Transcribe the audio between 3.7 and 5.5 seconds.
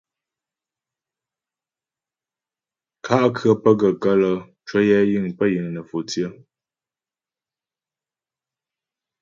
gaə́ kələ ncwəyɛ yiŋ pə́